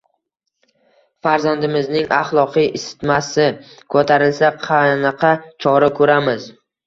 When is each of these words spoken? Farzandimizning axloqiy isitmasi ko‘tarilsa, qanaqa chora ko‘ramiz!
Farzandimizning 1.27 2.07
axloqiy 2.19 2.65
isitmasi 2.79 3.45
ko‘tarilsa, 3.97 4.51
qanaqa 4.65 5.31
chora 5.67 5.91
ko‘ramiz! 6.01 6.49